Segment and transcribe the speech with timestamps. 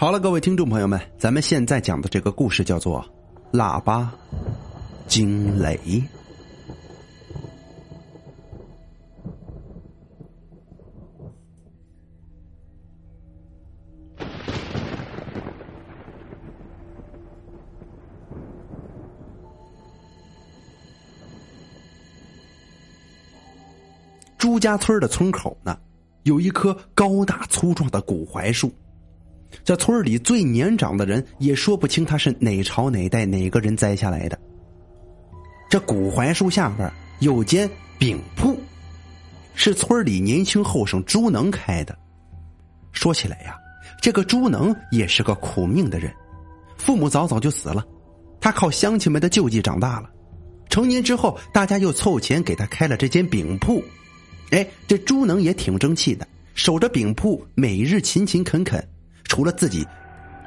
[0.00, 3.02] 好了，各位听众朋友们，咱们现在讲的这个故事叫做
[3.50, 4.10] 《腊八
[5.06, 5.78] 惊雷》。
[24.38, 25.78] 朱家村的村口呢，
[26.22, 28.72] 有一棵高大粗壮的古槐树。
[29.64, 34.38] 这村里最年长的人也说不清他是哪朝哪代哪个人栽下来的。
[35.68, 37.68] 这古槐树下边有间
[37.98, 38.58] 饼铺，
[39.54, 41.96] 是村里年轻后生朱能开的。
[42.92, 43.56] 说起来呀，
[44.00, 46.12] 这个朱能也是个苦命的人，
[46.76, 47.86] 父母早早就死了，
[48.40, 50.10] 他靠乡亲们的救济长大了。
[50.68, 53.82] 成年之后，大家又凑钱给他开了这间饼铺。
[54.50, 58.84] 哎，这朱能也挺争气的，守着饼铺，每日勤勤恳恳，
[59.30, 59.86] 除了自己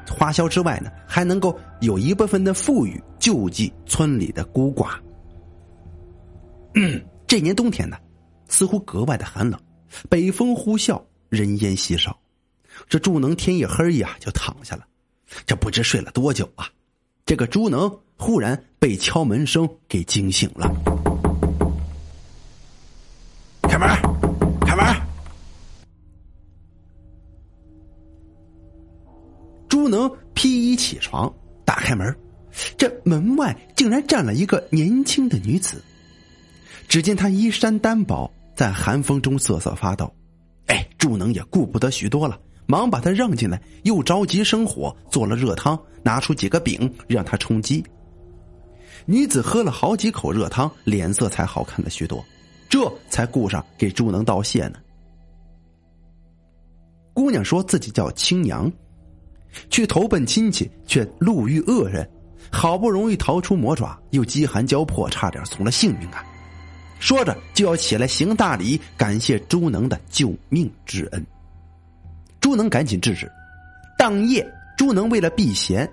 [0.10, 4.96] 花销之外呢，还能够有一部分的富裕救济村里的孤寡。
[7.26, 7.96] 这年冬天呢，
[8.50, 9.58] 似乎格外的寒冷，
[10.10, 12.20] 北风呼啸，人烟稀少。
[12.90, 14.86] 这朱能天一黑呀就躺下了，
[15.46, 16.68] 这不知睡了多久啊，
[17.26, 20.70] 这个朱能忽然被敲门声给惊醒了。
[23.62, 23.88] 开门，
[29.94, 31.32] 能披衣起床，
[31.64, 32.16] 打开门，
[32.78, 35.82] 这门外竟然站了一个年轻的女子。
[36.88, 40.12] 只见她衣衫单薄，在寒风中瑟瑟发抖。
[40.66, 47.84] 哎，朱能也顾不得许多了，忙把她让进来，又着急生火，做了热汤，拿出几个饼让她充饥。
[49.06, 52.24] 女子喝了好几口热汤，脸色才好看了许多。
[52.70, 54.80] 这才顾上给朱能道谢呢。
[57.14, 58.72] 姑娘说自己叫青娘，
[59.70, 62.10] 去投奔亲戚，却路遇恶人，
[62.52, 66.24] 好不容易逃出魔爪，又饥寒交迫，差点送了性命啊！
[67.00, 71.26] 说着就要起来行大礼，感谢朱能的救命之恩。
[72.40, 73.32] 朱能赶紧制止。
[73.98, 74.46] 当夜，
[74.78, 75.90] 朱能为了避嫌，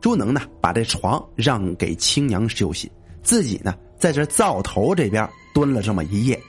[0.00, 2.90] 朱能呢把这床让给青娘休息，
[3.22, 5.28] 自己呢在这灶头这边。
[5.54, 6.40] 蹲了这么一夜，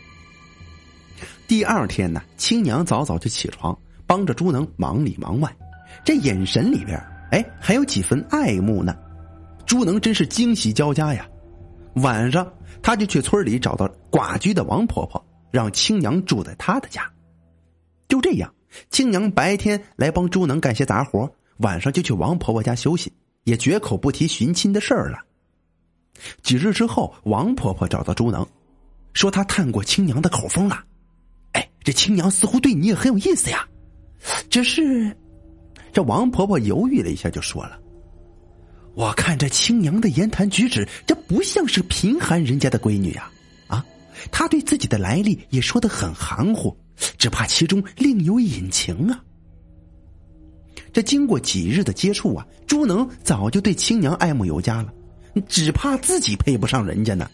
[1.47, 3.75] 第二天呢，青娘早早就起床，
[4.05, 5.51] 帮着朱能忙里忙外，
[6.03, 6.97] 这眼神里边，
[7.31, 8.95] 哎，还有几分爱慕呢。
[9.65, 11.27] 朱能真是惊喜交加呀。
[11.95, 12.51] 晚上，
[12.81, 17.09] 他就去村里找到寡居的王婆婆，让青娘住在他的家。
[18.07, 18.53] 就这样，
[18.89, 23.11] 青娘白天来帮朱能干些杂活，晚上就去王婆婆家休息，
[23.43, 25.19] 也绝口不提寻亲的事儿了。
[26.41, 28.45] 几日之后，王婆婆找到朱能。
[29.13, 30.83] 说她探过青娘的口风了，
[31.53, 33.67] 哎，这青娘似乎对你也很有意思呀。
[34.49, 35.15] 只是，
[35.91, 37.79] 这王婆婆犹豫了一下，就说了
[38.95, 43.29] ：“我看这青娘的言谈举止，这不像是贫寒人家的闺女呀。
[43.67, 43.85] 啊，
[44.31, 46.75] 她对自己的来历也说的很含糊，
[47.17, 49.23] 只怕其中另有隐情啊。”
[50.91, 54.91] 这经过几日的接触啊，朱能早就对青娘爱慕有加了，
[55.47, 57.29] 只怕自己配不上人家呢。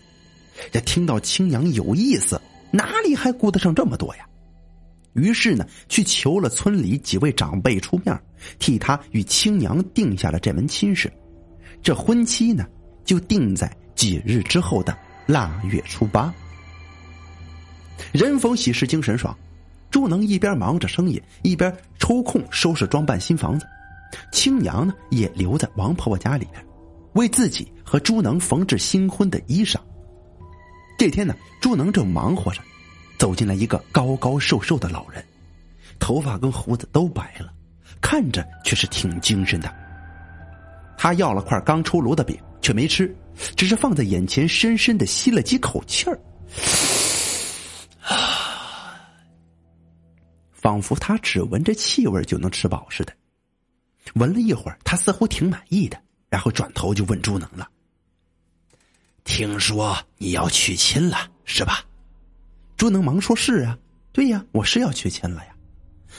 [0.72, 2.40] 这听到青娘有意思，
[2.72, 4.26] 哪里还顾得上这么多呀？
[5.16, 8.18] 于是呢，去求了村里几位长辈出面，
[8.60, 11.12] 替他与青娘定下了这门亲事。
[11.82, 12.66] 这婚期呢，
[13.06, 14.96] 就定在几日之后的
[15.26, 16.34] 腊月初八。
[18.12, 19.36] 人逢喜事精神爽，
[19.90, 23.66] 朱能一边忙着生意，一边抽空收拾装扮新房子。
[24.34, 26.62] 青娘呢，也留在王婆婆家里边，
[27.14, 29.78] 为自己和朱能缝制新婚的衣裳。
[30.98, 32.62] 这天呢，朱能正忙活着，
[33.18, 35.24] 走进来一个高高瘦瘦的老人，
[36.00, 37.54] 头发跟胡子都白了，
[38.02, 39.74] 看着却是挺精神的。
[40.98, 43.14] 他要了块刚出炉的饼，却没吃，
[43.56, 46.20] 只是放在眼前，深深的吸了几口气儿，
[50.52, 53.14] 仿佛他只闻着气味就能吃饱似的。
[54.14, 57.68] 闻了一会儿，他似乎挺满意的，然后转头就问朱能了。
[59.24, 61.84] 听说你要娶亲了，是吧？
[62.78, 63.78] 朱能忙说：“是啊，
[64.12, 65.56] 对呀，我是要娶亲了呀。”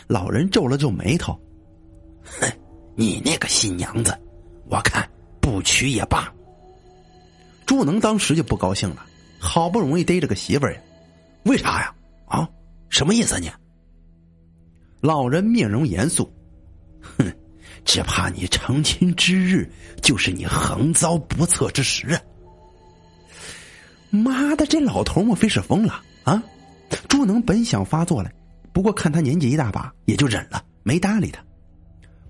[0.06, 1.38] 老人皱了皱眉头
[2.24, 2.50] ：“哼，
[2.94, 4.16] 你那个新娘子，
[4.68, 5.08] 我看
[5.40, 6.32] 不娶也罢。”
[7.66, 9.04] 朱能当时就不高兴了，
[9.38, 10.80] 好不容易逮着个媳妇儿呀，
[11.44, 11.94] 为啥呀？
[12.26, 12.48] 啊，
[12.88, 13.50] 什么意思你？
[15.00, 16.32] 老人面容严肃
[17.18, 17.32] ：“哼，
[17.84, 19.70] 只怕你成亲之日，
[20.00, 22.20] 就是你横遭不测之时啊。”
[24.16, 26.42] 妈的，这老头莫非是疯了啊？
[27.08, 28.32] 朱能本想发作来，
[28.72, 31.42] 不过看他年纪一大把，也就忍了，没搭理他。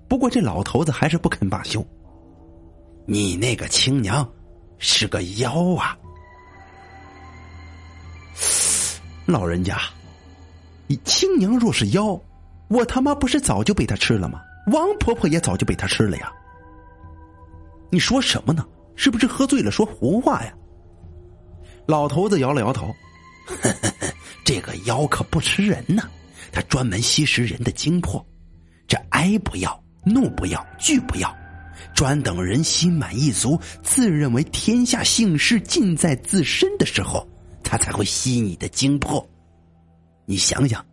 [0.09, 1.85] 不过这老头子还是不肯罢休。
[3.06, 4.29] 你那个亲娘
[4.79, 5.97] 是个妖啊！
[9.27, 9.79] 老人家，
[10.87, 12.21] 你亲娘若是妖，
[12.69, 14.41] 我他妈不是早就被他吃了吗？
[14.73, 16.33] 王婆婆也早就被他吃了呀！
[17.91, 18.67] 你说什么呢？
[18.97, 20.53] 是不是喝醉了说胡话呀？
[21.87, 22.94] 老头子摇了摇头，
[24.44, 26.09] 这个妖可不吃人呐，
[26.50, 28.25] 他专门吸食人的精魄，
[28.88, 31.35] 这哀不要，怒不要，惧不要，
[31.94, 37.27] 专等人心满意足，自认为天下幸事尽在自身的时候，
[37.62, 39.25] 他才会吸你的精魄。
[40.25, 40.85] 你想想，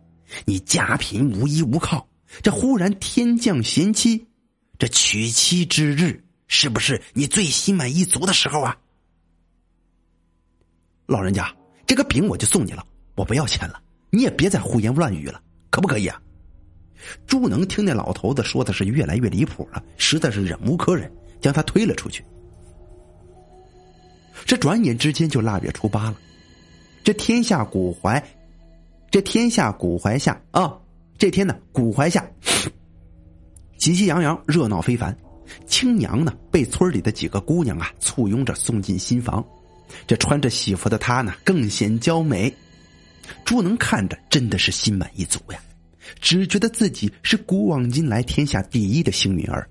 [0.44, 2.06] 你家贫无依无靠，
[2.40, 4.26] 这忽然天降贤妻，
[4.78, 6.20] 这娶妻之日。
[6.46, 8.76] 是不是你最心满意足的时候啊？
[11.06, 11.54] 老人家，
[11.86, 12.84] 这个饼我就送你了，
[13.14, 13.80] 我不要钱了，
[14.10, 15.40] 你也别再胡言乱语了，
[15.70, 16.20] 可不可以啊？
[17.26, 21.10] 朱能听那老头子说的是越来越离谱了，实在是忍无可忍，
[21.40, 22.24] 将他推了出去。
[24.46, 26.16] 这转眼之间就腊月初八了，
[27.02, 28.22] 这天下古槐，
[29.10, 30.78] 这天下古槐下啊，
[31.18, 32.26] 这天呢古槐下，
[33.78, 35.14] 喜气洋洋，热闹非凡。
[35.66, 39.44] 青娘呢，被村里的几个姑娘啊簇拥着送进新房，
[40.06, 42.54] 这穿着喜服的她呢，更显娇美。
[43.44, 45.58] 朱能看着真的是心满意足呀，
[46.20, 49.66] 只觉得自己是古往今来天下第一的幸运儿，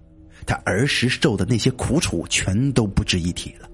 [0.45, 3.69] 他儿时受的那些苦楚全都不值一提了。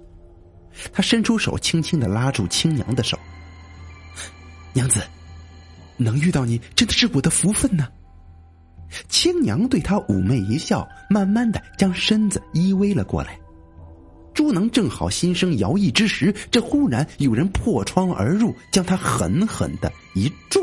[0.91, 3.18] 他伸出手，轻轻的拉住青娘的手
[4.74, 5.01] ：“娘子，
[5.97, 7.88] 能遇到你，真的是我的福分呢。”
[9.07, 13.39] 青娘对他妩媚一笑，慢慢的将身子依偎了过来。
[14.39, 20.62] 朱能正好心生摇曳之时，这忽然有人破窗而入，将他狠狠的一拽。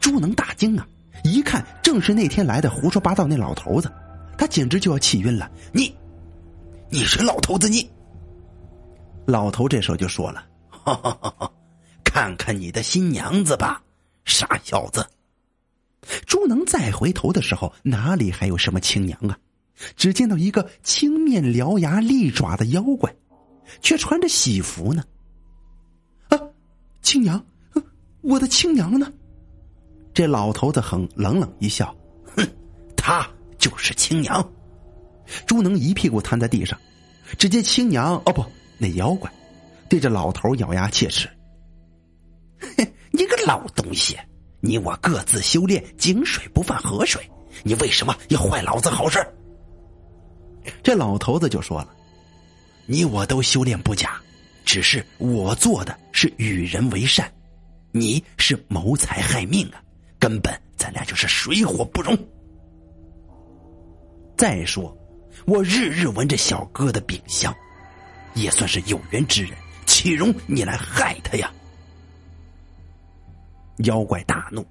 [0.00, 0.88] 朱能大惊啊！
[1.24, 3.92] 一看正是那天来的胡说八道那老头子，
[4.38, 5.50] 他简直就要气晕了。
[5.72, 5.94] 你，
[6.88, 7.86] 你是老头子你？
[9.26, 10.42] 老头这时候就说了
[12.02, 13.82] ：“看看你的新娘子吧。”
[14.24, 15.06] 傻小子！
[16.24, 19.36] 朱能再回头的时候，哪里还有什么亲娘啊？
[19.96, 23.14] 只见到一个青面獠牙、利爪的妖怪，
[23.80, 25.04] 却穿着喜服呢。
[26.28, 26.38] 啊，
[27.02, 27.44] 青娘，
[28.22, 29.12] 我的青娘呢？
[30.14, 31.94] 这老头子哼，冷冷一笑，
[32.36, 32.46] 哼，
[32.96, 33.28] 他
[33.58, 34.52] 就是青娘。
[35.46, 36.78] 朱能一屁股瘫在地上，
[37.38, 38.44] 只见青娘哦不，
[38.78, 39.30] 那妖怪
[39.88, 41.28] 对着老头咬牙切齿。
[42.60, 42.86] 哼。
[43.12, 44.14] 你个老东西，
[44.60, 47.22] 你我各自修炼，井水不犯河水，
[47.62, 49.26] 你为什么要坏老子好事？
[50.82, 51.88] 这老头子就说了
[52.86, 54.20] ：“你我都修炼不假，
[54.64, 57.30] 只是我做的是与人为善，
[57.92, 59.82] 你是谋财害命啊，
[60.18, 62.16] 根本咱俩就是水火不容。
[64.36, 64.96] 再说，
[65.46, 67.54] 我日日闻着小哥的饼香，
[68.34, 69.52] 也算是有缘之人，
[69.86, 71.50] 岂容你来害他呀？”
[73.84, 74.66] 妖怪大怒，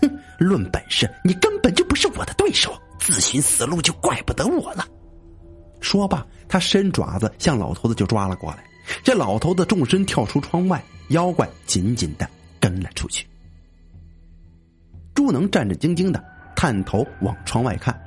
[0.00, 0.10] 哼！
[0.38, 4.86] 论本事，你根本就不是我的对手，自寻死路就怪不得我了。
[5.82, 8.64] 说罢，他伸爪子向老头子就抓了过来。
[9.02, 13.26] 这老头子纵身跳出窗外，妖怪紧紧的跟了出去。
[15.14, 16.24] 朱能战战兢兢的
[16.56, 18.00] 探头往窗外看，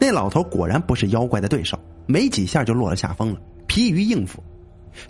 [0.00, 4.42] 那老头果然不是妖怪的对手，没几下就落了下风了，疲于应付。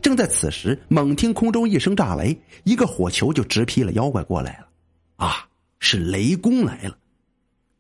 [0.03, 4.67] 正在此时，猛听空中一声炸雷，一个火球就直劈了妖怪过来了。
[5.17, 5.47] 啊，
[5.79, 6.99] 是雷公来了！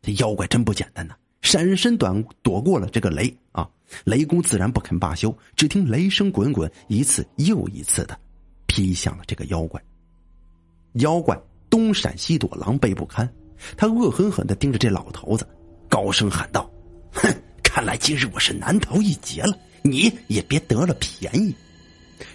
[0.00, 3.68] 这妖怪真不简单呐，闪身短躲过了这个雷啊！
[4.02, 8.18] 雷公自然不肯罢休，只听雷声滚滚，一次又一次的
[8.66, 9.80] 劈向了这个妖怪。
[10.94, 13.32] 妖怪东闪西躲，狼狈不堪。
[13.76, 15.46] 他恶狠狠的盯着这老头子，
[15.88, 16.68] 高声喊道
[17.14, 21.54] ：“哼，看来今日我是难逃一劫了，你也别得了便宜！”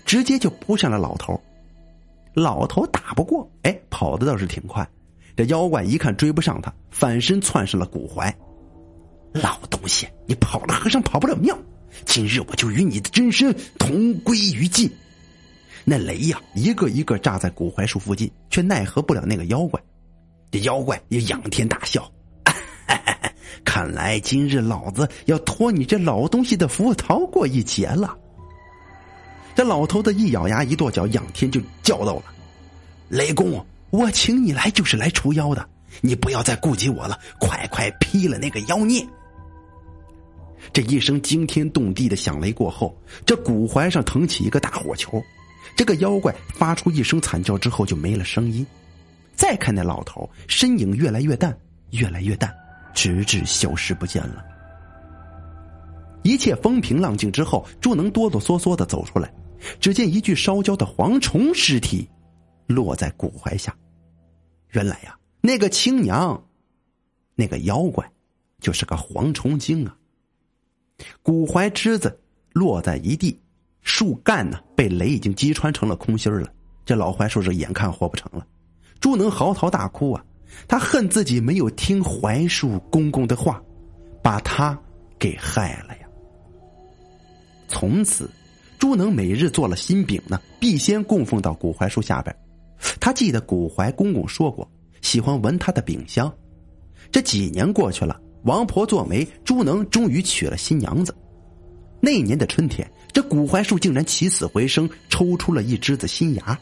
[0.08, 1.38] 直接就扑向了老头。
[2.34, 4.89] 老头打不过，哎，跑的倒是挺快。
[5.36, 8.34] 这妖怪一看追不上他，反身窜上了古槐。
[9.34, 11.58] 老东西，你跑了和尚跑不了庙，
[12.06, 14.92] 今日我就与你的真身同归于尽。
[15.86, 19.82] 那雷呀，一个一个炸在古槐树附近，却奈何不了那个妖怪。
[20.52, 22.12] 这妖怪也仰天大笑，
[23.64, 28.18] 看来今日老子要托你这老东西的福，逃过一劫了。
[29.56, 32.24] 这老头子一咬牙一跺脚，仰天就叫道了
[33.08, 35.68] ：“雷公，我请你来就是来除妖的，
[36.02, 39.08] 你不要再顾及我了，快快劈了那个妖孽！”
[40.74, 45.22] 这一声惊天动地的响雷过后，这骨怀上腾起一个大火球，
[45.75, 48.66] 这个妖怪发出一声惨叫之后就没了声音。
[49.36, 51.58] 再看那老头，身影越来越淡，
[51.92, 52.54] 越来越淡，
[52.94, 54.46] 直至消失不见了。
[56.24, 59.34] 一切风平浪静之后，朱能哆哆嗦嗦的走出来，
[59.80, 62.08] 只见一具烧焦的蝗虫尸体
[62.68, 63.75] 落在骨怀下。
[64.70, 66.42] 原来呀，那个青娘，
[67.36, 68.10] 那个妖怪，
[68.62, 69.98] 就是个蝗虫精啊。
[71.22, 72.20] 古槐枝子
[72.53, 73.39] 落在一地，
[73.81, 76.51] 树干呢被雷已经击穿成了空心了。
[76.86, 78.46] 这老槐树是眼看活不成了，
[79.00, 80.25] 朱能嚎啕大哭啊！
[80.67, 83.62] 他恨自己没有听槐树公公的话，
[84.22, 84.77] 把他
[85.17, 86.08] 给害了呀。
[87.67, 88.29] 从此，
[88.77, 92.36] 朱能每日做了新饼呢，必先供奉到古槐树下边。
[93.00, 94.70] 他记得古槐公公说过，
[95.01, 96.31] 喜欢闻他的饼香。
[97.12, 101.16] 这几年过去了，王婆做媒，朱能终于娶了新娘子。
[102.00, 106.60] 那年的春天，这古槐树竟然起死回生，抽出了一枝子新芽。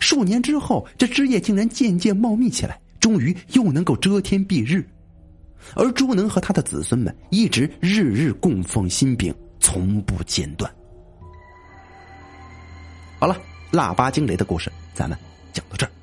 [0.00, 4.84] 数年之后，这枝叶竟然渐渐茂密起来，终于又能够遮天蔽日。
[5.74, 9.34] 而朱能和他的子孙们一直日日供奉新饼。
[9.60, 10.70] 从不间断。
[13.18, 13.40] 好了，
[13.70, 15.16] 腊八惊雷的故事，咱们
[15.54, 15.93] 讲到这儿。